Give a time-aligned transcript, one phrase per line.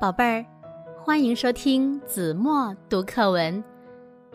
[0.00, 0.46] 宝贝儿，
[0.96, 3.64] 欢迎收听子墨读课文。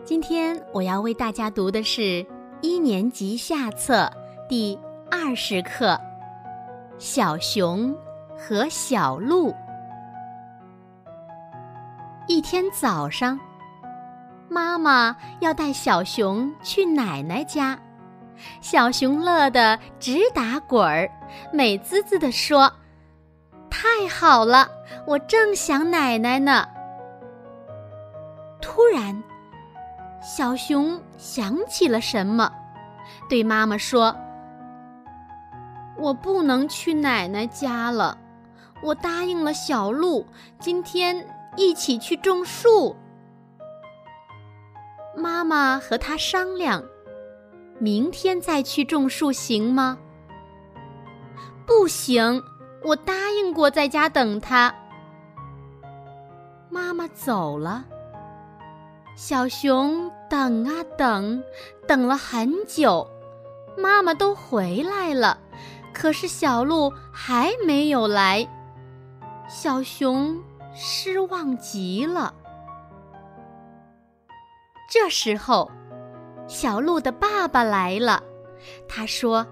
[0.04, 2.24] 今天我要为大家读的是
[2.60, 4.10] 一年级下册
[4.46, 4.78] 第
[5.10, 5.92] 二十课
[6.98, 7.96] 《小熊
[8.36, 9.50] 和小鹿》。
[12.28, 13.40] 一天早上，
[14.50, 17.78] 妈妈要带小熊去奶奶家，
[18.60, 21.10] 小熊乐得直打滚儿，
[21.50, 22.70] 美滋滋地说。
[23.70, 24.68] 太好了，
[25.06, 26.66] 我正想奶奶呢。
[28.60, 29.22] 突然，
[30.22, 32.50] 小熊想起了什么，
[33.28, 34.16] 对妈妈说
[35.98, 38.16] ：“我不能去奶奶家了，
[38.82, 40.26] 我答应了小鹿，
[40.58, 41.26] 今天
[41.56, 42.96] 一起去种树。”
[45.14, 46.82] 妈妈和他商量
[47.78, 49.98] ：“明天再去种树行吗？”
[51.66, 52.42] 不行。
[52.82, 54.74] 我答应过在家等他。
[56.74, 57.84] 妈妈走了，
[59.14, 61.40] 小熊等啊等，
[61.86, 63.08] 等了很久，
[63.78, 65.38] 妈妈都回来了，
[65.92, 68.44] 可是小鹿还没有来，
[69.48, 70.42] 小熊
[70.74, 72.34] 失望极了。
[74.90, 75.70] 这时候，
[76.48, 78.20] 小鹿的爸爸来了，
[78.88, 79.46] 他说：“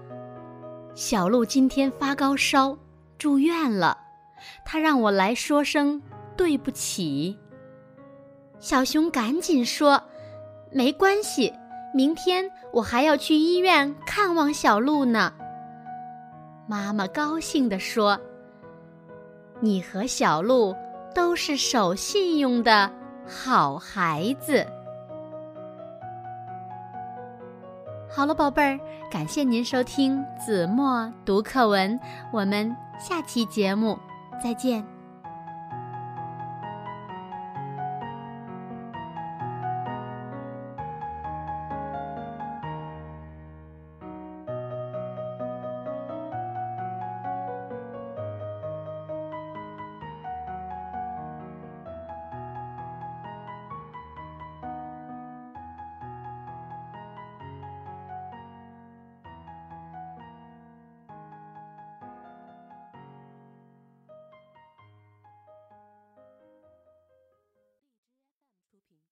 [0.93, 2.77] 小鹿今天发高烧。”
[3.17, 3.97] 住院了，
[4.65, 6.01] 他让我来说声
[6.35, 7.37] 对不起。
[8.59, 10.01] 小熊赶紧说
[10.71, 11.53] ：“没关系，
[11.93, 15.33] 明天我还要去医院看望小鹿呢。”
[16.65, 18.17] 妈妈高兴地说
[19.59, 20.73] ：“你和小鹿
[21.13, 22.89] 都是守信用的
[23.27, 24.65] 好孩子。”
[28.09, 28.79] 好了，宝贝儿，
[29.11, 31.99] 感谢您收听子墨读课文，
[32.31, 33.97] 我们下期节目
[34.41, 34.92] 再见。